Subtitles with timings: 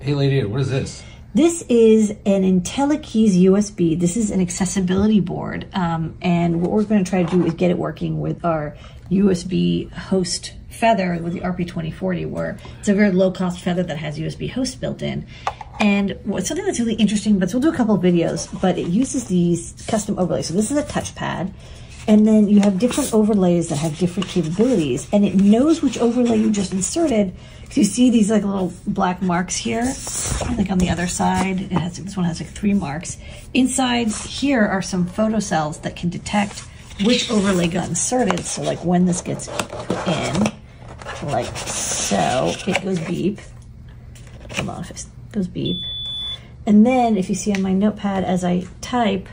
[0.00, 1.02] Hey, lady, what is this?
[1.34, 4.00] This is an IntelliKeys USB.
[4.00, 5.66] This is an accessibility board.
[5.74, 8.78] Um, and what we're going to try to do is get it working with our
[9.10, 14.18] USB host feather with the RP2040, where it's a very low cost feather that has
[14.18, 15.26] USB host built in.
[15.78, 18.86] And what's something that's really interesting, but we'll do a couple of videos, but it
[18.86, 20.46] uses these custom overlays.
[20.46, 21.52] So this is a touchpad.
[22.10, 26.38] And then you have different overlays that have different capabilities, and it knows which overlay
[26.38, 27.32] you just inserted.
[27.60, 29.84] Because you see these like little black marks here,
[30.58, 31.60] like on the other side.
[31.60, 33.16] It has this one has like three marks.
[33.54, 36.64] Inside here are some photocells that can detect
[37.04, 38.40] which overlay got inserted.
[38.40, 40.52] So like when this gets put in,
[41.28, 43.38] like so, it goes beep.
[44.56, 45.80] Hold on, it goes beep.
[46.66, 49.28] And then if you see on my notepad as I type,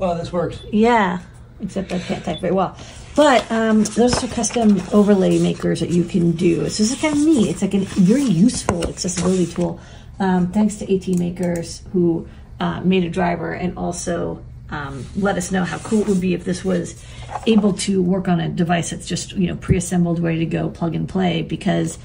[0.00, 0.62] Well, this works.
[0.72, 1.18] yeah,
[1.60, 2.74] except I can't type very well.
[3.14, 6.56] But um, those are custom overlay makers that you can do.
[6.70, 7.50] So this is kind of neat.
[7.50, 9.78] It's like a very useful accessibility tool.
[10.18, 12.26] Um, thanks to AT Makers who
[12.60, 16.32] uh, made a driver and also um, let us know how cool it would be
[16.32, 17.04] if this was
[17.46, 20.94] able to work on a device that's just you know pre-assembled, ready to go, plug
[20.94, 21.42] and play.
[21.42, 21.98] Because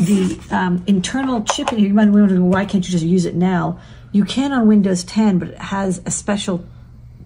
[0.00, 3.26] the um, internal chip in here, you might be wondering why can't you just use
[3.26, 3.78] it now?
[4.10, 6.64] You can on Windows 10, but it has a special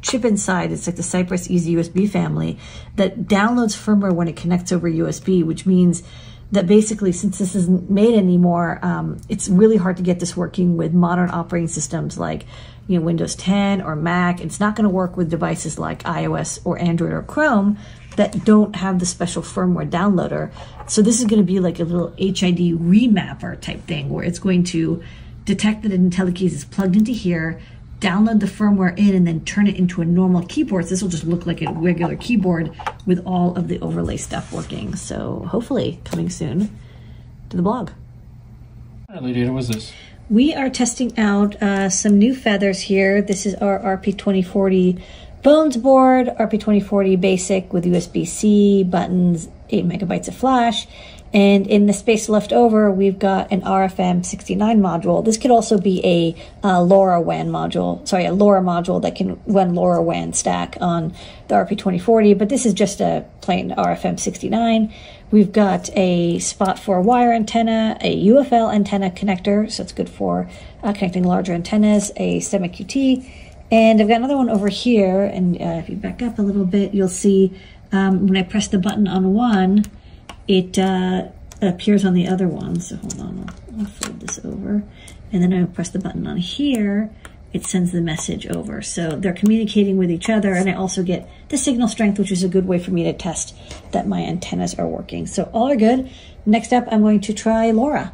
[0.03, 0.73] chip inside.
[0.73, 2.59] It's like the Cypress EZ-USB family
[2.97, 6.03] that downloads firmware when it connects over USB, which means
[6.51, 10.77] that basically, since this isn't made anymore, um, it's really hard to get this working
[10.77, 12.45] with modern operating systems like
[12.89, 14.41] you know Windows 10 or Mac.
[14.41, 17.79] It's not going to work with devices like iOS or Android or Chrome
[18.17, 20.53] that don't have the special firmware downloader.
[20.87, 24.39] So this is going to be like a little HID remapper type thing where it's
[24.39, 25.03] going to
[25.47, 27.61] detect that an IntelliKeys is plugged into here,
[28.03, 30.85] download the firmware in, and then turn it into a normal keyboard.
[30.85, 32.73] So this will just look like a regular keyboard
[33.07, 34.97] with all of the overlay stuff working.
[34.97, 36.77] So hopefully coming soon
[37.51, 37.91] to the blog.
[39.09, 39.93] All right, lady, what is this?
[40.29, 43.23] We are testing out uh, some new feathers here.
[43.23, 45.01] This is our RP2040
[45.43, 50.87] Bones board, RP2040 basic with USB-C, buttons, 8 megabytes of flash.
[51.35, 55.25] And in the space left over, we've got an RFM69 module.
[55.25, 59.73] This could also be a uh, LoRaWAN module, sorry, a LoRa module that can run
[59.73, 61.15] LoRaWAN stack on
[61.49, 64.93] the RP2040, but this is just a plain RFM69.
[65.31, 70.11] We've got a spot for a wire antenna, a UFL antenna connector, so it's good
[70.11, 70.51] for
[70.83, 73.31] uh, connecting larger antennas, a STEMMA QT,
[73.71, 76.67] and I've got another one over here, and uh, if you back up a little
[76.67, 77.59] bit, you'll see
[77.91, 79.87] um, when I press the button on one,
[80.49, 81.29] it uh,
[81.61, 82.81] appears on the other one.
[82.81, 84.83] So hold on, I'll, I'll fold this over.
[85.33, 87.11] And then I press the button on here,
[87.53, 88.83] it sends the message over.
[88.83, 92.43] So they're communicating with each other, and I also get the signal strength, which is
[92.43, 93.55] a good way for me to test
[93.93, 95.27] that my antennas are working.
[95.27, 96.11] So all are good.
[96.47, 98.13] Next up, I'm going to try LoRa.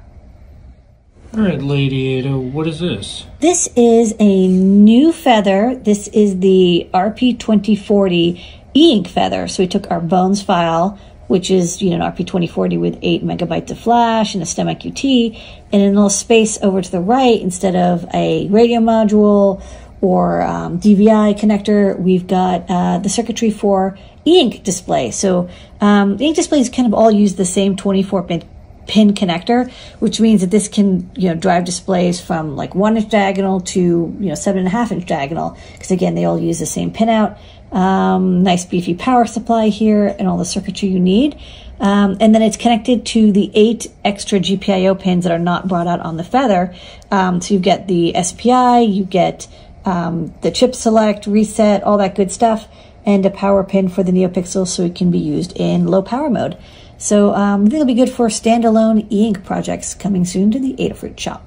[1.35, 3.27] All right, Lady Ada, what is this?
[3.41, 5.77] This is a new feather.
[5.77, 8.43] This is the RP2040
[8.75, 9.47] e-ink feather.
[9.47, 13.71] So we took our bones file, which is you know an RP2040 with eight megabytes
[13.71, 15.41] of flash and a STEMMA QT,
[15.73, 19.63] and in a little space over to the right, instead of a radio module
[20.01, 25.11] or um, DVI connector, we've got uh, the circuitry for e-ink display.
[25.11, 25.49] So
[25.81, 28.49] um, ink displays kind of all use the same 24 pin
[28.87, 33.11] pin connector, which means that this can, you know, drive displays from like one inch
[33.11, 35.57] diagonal to, you know, seven and a half inch diagonal.
[35.73, 37.39] Because again, they all use the same pinout.
[37.71, 41.39] Um, nice beefy power supply here and all the circuitry you need.
[41.81, 45.87] Um, and then it's connected to the eight extra GPIO pins that are not brought
[45.87, 46.75] out on the feather.
[47.11, 49.47] Um, so you get the SPI, you get
[49.85, 52.69] um, the chip select, reset, all that good stuff,
[53.07, 56.29] and a power pin for the NeoPixel so it can be used in low power
[56.29, 56.59] mode.
[56.99, 60.75] So um, I think it'll be good for standalone e-ink projects coming soon to the
[60.75, 61.45] Adafruit shop.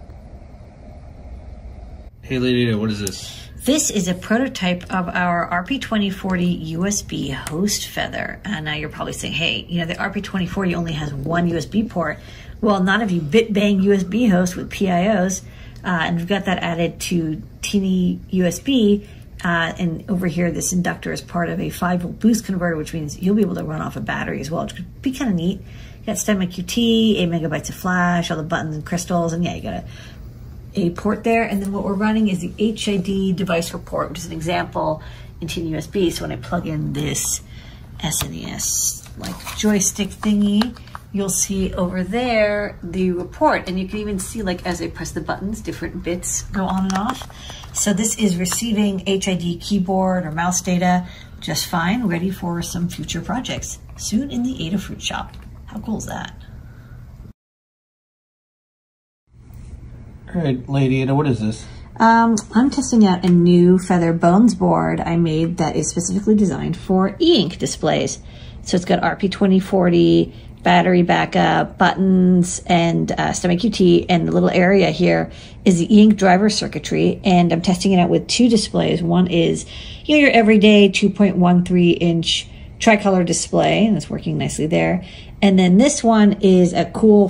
[2.21, 3.50] Hey, Lady what is this?
[3.63, 8.39] This is a prototype of our RP2040 USB host feather.
[8.43, 12.17] And now you're probably saying, hey, you know, the RP2040 only has one USB port.
[12.59, 15.43] Well, not if you bit bang USB host with PIOs.
[15.83, 19.07] Uh, and we've got that added to Teeny USB.
[19.43, 22.95] Uh, and over here, this inductor is part of a 5 volt boost converter, which
[22.95, 25.29] means you'll be able to run off a battery as well, which could be kind
[25.29, 25.59] of neat.
[25.99, 29.53] You got STEMMA QT, 8 megabytes of flash, all the buttons and crystals, and yeah,
[29.53, 29.85] you got a,
[30.75, 31.43] a port there.
[31.43, 35.01] And then what we're running is the HID device report, which is an example
[35.39, 36.11] in TinyUSB.
[36.11, 37.41] So when I plug in this
[37.99, 40.77] SNES like joystick thingy,
[41.13, 45.11] you'll see over there the report and you can even see like as I press
[45.11, 47.29] the buttons different bits go on and off
[47.73, 51.07] so this is receiving HID keyboard or mouse data
[51.39, 55.35] just fine ready for some future projects soon in the Adafruit shop
[55.65, 56.33] how cool is that
[60.33, 61.65] All right, Lady Ada, what is this?
[61.97, 66.77] Um, I'm testing out a new Feather Bones board I made that is specifically designed
[66.77, 68.19] for e-ink displays.
[68.61, 70.33] So it's got RP2040,
[70.63, 75.33] battery backup, buttons, and uh, STEMMA QT, and the little area here
[75.65, 79.03] is the e-ink driver circuitry, and I'm testing it out with two displays.
[79.03, 79.65] One is,
[80.05, 82.47] you know, your everyday 2.13 inch
[82.79, 85.03] tricolor display, and it's working nicely there.
[85.41, 87.27] And then this one is a cool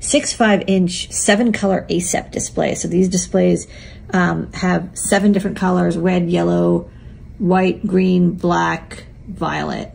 [0.00, 2.74] 5.65 inch seven color ACEP display.
[2.74, 3.66] So these displays
[4.12, 6.90] um, have seven different colors, red, yellow,
[7.38, 9.92] white, green, black, violet,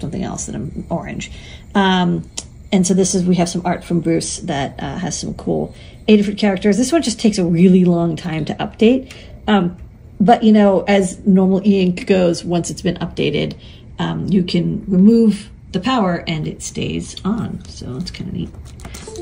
[0.00, 1.30] something else that I'm orange.
[1.74, 2.28] Um,
[2.70, 5.74] and so this is, we have some art from Bruce that uh, has some cool
[6.08, 6.78] eight different characters.
[6.78, 9.12] This one just takes a really long time to update.
[9.46, 9.76] Um,
[10.20, 13.58] but you know, as normal e-ink goes, once it's been updated,
[13.98, 17.64] um, you can remove the power and it stays on.
[17.66, 18.50] So it's kind of neat,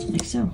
[0.08, 0.50] like so.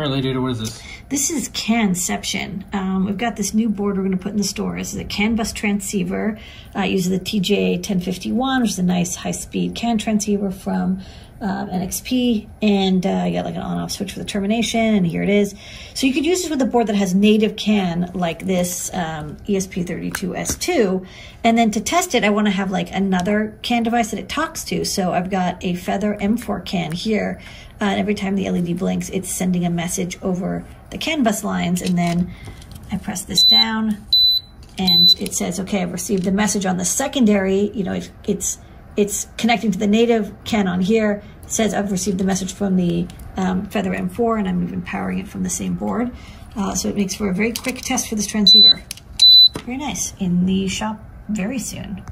[0.00, 0.82] All right, Lady what is this?
[1.10, 2.64] This is Canception.
[2.72, 4.78] Um, we've got this new board we're going to put in the store.
[4.78, 6.38] This is a CAN bus transceiver.
[6.74, 11.02] Uh, it uses the TJ 1051, which is a nice high-speed CAN transceiver from
[11.42, 15.22] um, NXP, and uh, you got like an on-off switch for the termination, and here
[15.22, 15.54] it is.
[15.94, 19.36] So you could use this with a board that has native CAN like this um,
[19.48, 21.06] ESP32S2,
[21.42, 24.28] and then to test it, I want to have like another CAN device that it
[24.28, 24.84] talks to.
[24.84, 29.08] So I've got a Feather M4 CAN here, uh, and every time the LED blinks,
[29.10, 32.32] it's sending a message over the CAN bus lines, and then
[32.92, 34.06] I press this down,
[34.78, 38.58] and it says, okay, I've received the message on the secondary, you know, it, it's
[38.96, 41.22] it's connecting to the native CAN on here.
[41.44, 43.06] It says I've received the message from the
[43.36, 46.10] um, Feather M4 and I'm even powering it from the same board.
[46.56, 48.82] Uh, so it makes for a very quick test for this transceiver.
[49.64, 50.12] Very nice.
[50.18, 52.04] In the shop very soon.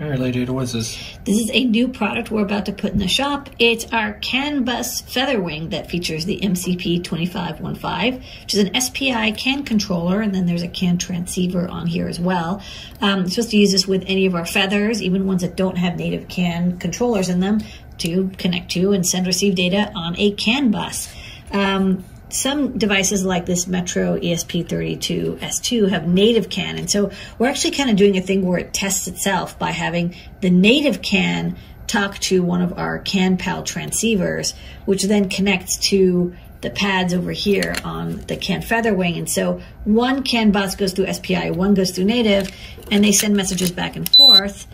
[0.00, 1.16] All right, Lady what is this?
[1.24, 3.48] This is a new product we're about to put in the shop.
[3.60, 10.20] It's our CAN bus Featherwing that features the MCP2515, which is an SPI CAN controller,
[10.20, 12.60] and then there's a CAN transceiver on here as well.
[13.00, 15.78] Um, you're supposed to use this with any of our feathers, even ones that don't
[15.78, 17.60] have native CAN controllers in them,
[17.98, 21.08] to connect to and send receive data on a CAN bus.
[21.52, 26.78] Um, some devices like this Metro ESP32S2 have native CAN.
[26.78, 30.14] And so we're actually kind of doing a thing where it tests itself by having
[30.40, 34.54] the native CAN talk to one of our CAN CANPAL transceivers,
[34.84, 39.18] which then connects to the pads over here on the CAN Featherwing.
[39.18, 42.50] And so one CAN bus goes through SPI, one goes through native,
[42.90, 44.66] and they send messages back and forth.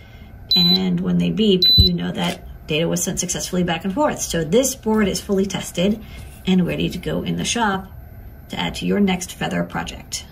[0.57, 4.21] And when they beep, you know that data was sent successfully back and forth.
[4.21, 6.03] So this board is fully tested
[6.51, 7.87] and ready to go in the shop
[8.49, 10.27] to add to your next feather project.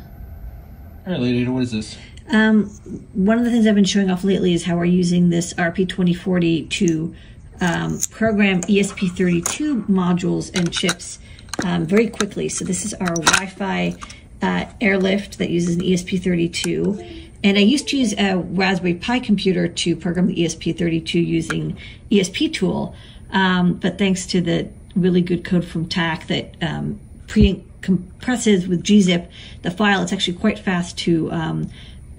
[1.06, 1.96] All right, Lady what is this?
[2.30, 2.66] Um,
[3.14, 6.68] one of the things I've been showing off lately is how we're using this RP2040
[6.68, 7.14] to
[7.60, 11.18] um, program ESP32 modules and chips
[11.64, 12.48] um, very quickly.
[12.48, 13.94] So this is our Wi-Fi
[14.42, 17.32] uh, airlift that uses an ESP32.
[17.42, 21.78] And I used to use a Raspberry Pi computer to program the ESP32 using
[22.10, 22.94] ESP tool.
[23.30, 24.68] Um, but thanks to the
[25.00, 29.28] really good code from TAC that um, pre compresses with gzip
[29.62, 30.02] the file.
[30.02, 31.70] It's actually quite fast to um,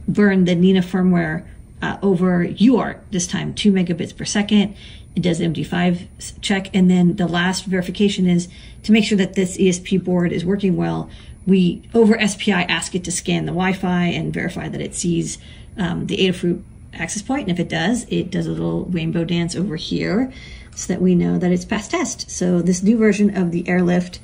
[0.08, 1.46] burn the Nina firmware
[1.82, 4.76] uh, over UART this time, two megabits per second.
[5.16, 6.74] It does MD5 check.
[6.74, 8.48] And then the last verification is
[8.84, 11.10] to make sure that this ESP board is working well.
[11.46, 15.40] We over SPI ask it to scan the Wi-Fi and verify that it sees
[15.78, 16.62] um, the Adafruit
[16.94, 17.44] access point.
[17.44, 20.32] And if it does, it does a little rainbow dance over here
[20.80, 22.32] so that we know that it's past test.
[22.32, 24.20] So this new version of the Airlift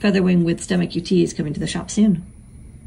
[0.00, 2.24] Featherwing with STEMMA QT is coming to the shop soon.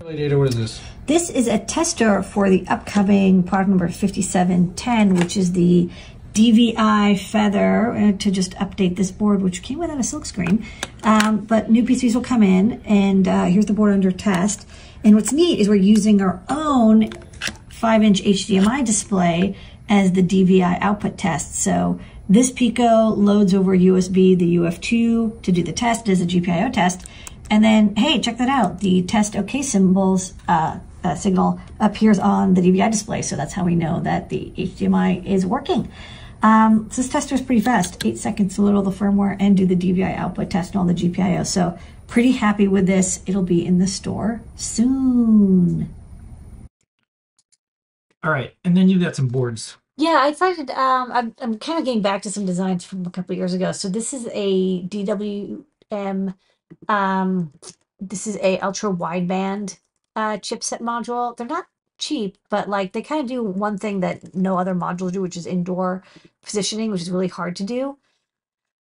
[0.03, 0.81] Ada, what is this?
[1.05, 5.89] This is a tester for the upcoming product number 5710, which is the
[6.33, 10.65] DVI Feather, uh, to just update this board, which came without a silkscreen.
[11.03, 14.67] Um, but new PCs will come in, and uh, here's the board under test.
[15.03, 17.09] And what's neat is we're using our own
[17.81, 19.55] 5-inch HDMI display
[19.89, 21.55] as the DVI output test.
[21.55, 26.71] So this Pico loads over USB the UF2 to do the test, does a GPIO
[26.71, 27.05] test,
[27.49, 28.79] and then, hey, check that out.
[28.79, 33.65] The test OK symbols uh, uh, signal appears on the DVI display, so that's how
[33.65, 35.91] we know that the HDMI is working.
[36.41, 39.55] Um, so this tester is pretty fast, eight seconds to load all the firmware and
[39.57, 41.45] do the DVI output test and all the GPIO.
[41.45, 43.21] So pretty happy with this.
[43.25, 45.93] It'll be in the store soon.
[48.23, 49.77] All right, and then you've got some boards.
[49.97, 53.11] Yeah, I decided um, I'm, I'm kind of getting back to some designs from a
[53.11, 53.71] couple years ago.
[53.71, 56.35] So this is a DWM
[56.89, 57.53] Um,
[57.99, 59.79] this is a ultra wideband
[60.15, 61.37] uh, chipset module.
[61.37, 61.67] They're not
[61.99, 65.37] cheap, but like they kind of do one thing that no other modules do, which
[65.37, 66.03] is indoor
[66.43, 67.97] positioning, which is really hard to do.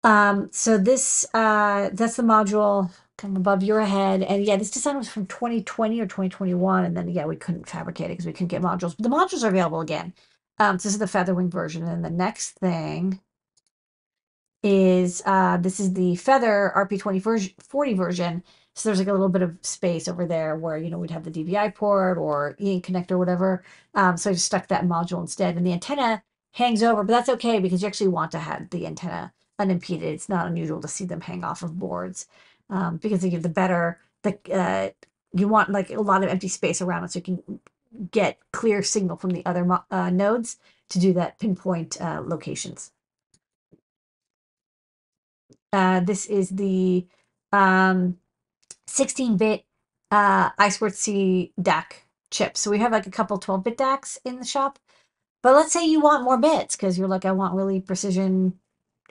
[0.05, 2.91] Um, so this uh, that's the module
[3.23, 7.09] come above your head, and yeah, this design was from 2020 or 2021, and then
[7.09, 8.97] yeah, we couldn't fabricate it because we couldn't get modules.
[8.97, 10.13] But the modules are available again.
[10.59, 13.21] Um, so this is the Featherwing version, and the next thing
[14.65, 18.43] is uh, this is the Feather RP20 version, 40 version.
[18.75, 21.25] So there's like a little bit of space over there where you know we'd have
[21.25, 23.63] the DVI port or e-ink connector, or whatever.
[23.95, 26.25] Um, so I just stuck that module instead, and the antenna
[26.55, 30.13] hangs over, but that's okay because you actually want to have the antenna unimpeded.
[30.13, 32.27] It's not unusual to see them hang off of boards
[32.73, 34.89] um, because they the better the uh,
[35.33, 37.61] you want like a lot of empty space around it so you can
[38.11, 40.57] get clear signal from the other uh, nodes
[40.89, 42.91] to do that pinpoint uh, locations.
[45.73, 47.07] Uh, this is the
[47.53, 48.19] um,
[48.89, 49.65] 16-bit
[50.11, 51.85] uh, I2C DAC
[52.31, 52.57] chip.
[52.57, 54.79] So we have like a couple 12-bit DACs in the shop.
[55.43, 58.59] But let's say you want more bits because you're like, I want really precision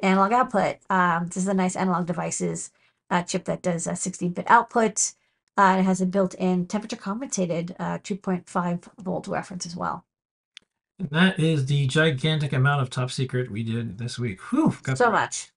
[0.01, 0.77] analog output.
[0.89, 2.72] Um, this is a nice analog devices
[3.12, 5.13] uh, chip that does uh, a 16-bit output.
[5.58, 10.06] Uh, it has a built-in temperature-compensated uh, 2.5 volt reference as well.
[10.98, 14.39] And that is the gigantic amount of top secret we did this week.
[14.51, 15.12] Whew, so that.
[15.12, 15.51] much.